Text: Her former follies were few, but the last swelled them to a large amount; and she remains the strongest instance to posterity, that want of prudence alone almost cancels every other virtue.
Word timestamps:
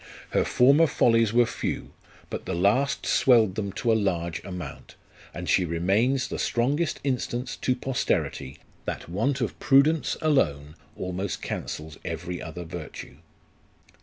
Her 0.31 0.43
former 0.45 0.87
follies 0.87 1.31
were 1.31 1.45
few, 1.45 1.93
but 2.31 2.45
the 2.47 2.55
last 2.55 3.05
swelled 3.05 3.53
them 3.53 3.71
to 3.73 3.91
a 3.91 3.93
large 3.93 4.43
amount; 4.43 4.95
and 5.31 5.47
she 5.47 5.63
remains 5.63 6.27
the 6.27 6.39
strongest 6.39 6.99
instance 7.03 7.55
to 7.57 7.75
posterity, 7.75 8.57
that 8.85 9.07
want 9.07 9.41
of 9.41 9.59
prudence 9.59 10.17
alone 10.19 10.73
almost 10.95 11.43
cancels 11.43 11.99
every 12.03 12.41
other 12.41 12.63
virtue. 12.63 13.17